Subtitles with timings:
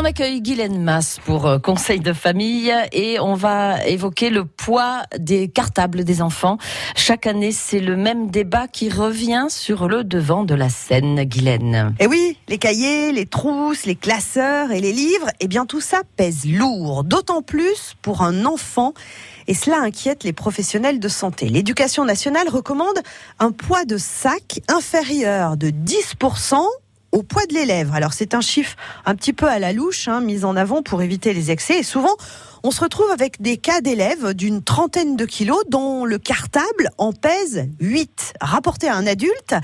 [0.00, 5.02] On accueille Guylaine Masse pour euh, conseil de famille et on va évoquer le poids
[5.18, 6.56] des cartables des enfants.
[6.94, 11.96] Chaque année, c'est le même débat qui revient sur le devant de la scène, Guylaine.
[11.98, 16.02] Eh oui, les cahiers, les trousses, les classeurs et les livres, eh bien tout ça
[16.14, 18.94] pèse lourd, d'autant plus pour un enfant
[19.48, 21.48] et cela inquiète les professionnels de santé.
[21.48, 23.00] L'éducation nationale recommande
[23.40, 26.64] un poids de sac inférieur de 10%
[27.12, 27.92] au poids de l'élève.
[27.94, 28.76] Alors c'est un chiffre
[29.06, 31.78] un petit peu à la louche, hein, mis en avant pour éviter les excès.
[31.78, 32.16] Et souvent,
[32.62, 37.12] on se retrouve avec des cas d'élèves d'une trentaine de kilos dont le cartable en
[37.12, 38.34] pèse 8.
[38.40, 39.54] Rapporté à un adulte,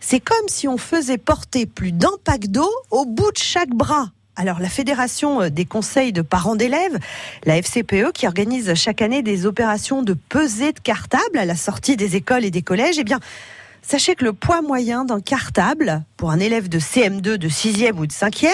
[0.00, 4.10] c'est comme si on faisait porter plus d'un pack d'eau au bout de chaque bras.
[4.36, 6.98] Alors la Fédération des conseils de parents d'élèves,
[7.44, 11.96] la FCPE, qui organise chaque année des opérations de pesée de cartable à la sortie
[11.96, 13.20] des écoles et des collèges, eh bien
[13.86, 18.06] Sachez que le poids moyen d'un cartable pour un élève de CM2, de 6e ou
[18.06, 18.48] de 5e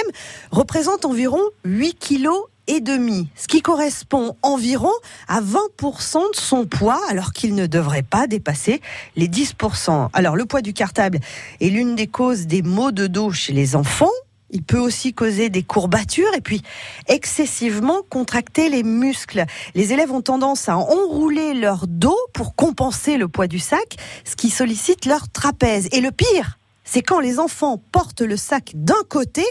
[0.51, 2.29] représente environ 8 kg
[2.67, 4.93] et demi, ce qui correspond environ
[5.29, 8.81] à 20% de son poids, alors qu'il ne devrait pas dépasser
[9.15, 10.09] les 10%.
[10.13, 11.21] Alors le poids du cartable
[11.61, 14.11] est l'une des causes des maux de dos chez les enfants,
[14.51, 16.63] il peut aussi causer des courbatures et puis
[17.09, 19.45] excessivement contracter les muscles.
[19.75, 24.37] Les élèves ont tendance à enrouler leur dos pour compenser le poids du sac, ce
[24.37, 25.89] qui sollicite leur trapèze.
[25.93, 26.60] Et le pire,
[26.91, 29.45] c'est quand les enfants portent le sac d'un côté,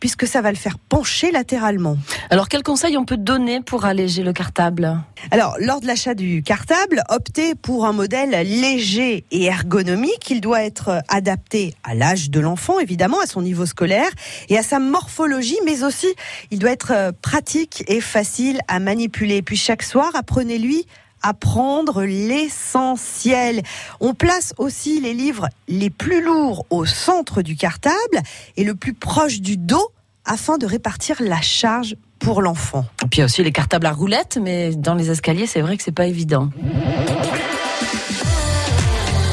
[0.00, 1.96] puisque ça va le faire pencher latéralement.
[2.28, 4.98] Alors, quel conseil on peut donner pour alléger le cartable?
[5.30, 10.28] Alors, lors de l'achat du cartable, optez pour un modèle léger et ergonomique.
[10.28, 14.10] Il doit être adapté à l'âge de l'enfant, évidemment, à son niveau scolaire
[14.50, 16.08] et à sa morphologie, mais aussi
[16.50, 19.40] il doit être pratique et facile à manipuler.
[19.40, 20.84] puis chaque soir, apprenez-lui
[21.24, 23.62] apprendre l'essentiel.
[24.00, 28.22] On place aussi les livres les plus lourds au centre du cartable
[28.56, 29.90] et le plus proche du dos
[30.26, 32.84] afin de répartir la charge pour l'enfant.
[33.02, 35.60] Et puis il y a aussi les cartables à roulettes, mais dans les escaliers, c'est
[35.60, 36.50] vrai que c'est pas évident.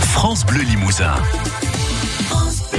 [0.02, 1.16] France Bleu Limousin.
[2.26, 2.71] France